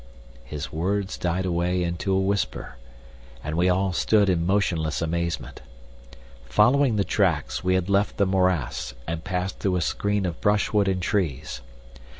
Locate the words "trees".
11.03-11.61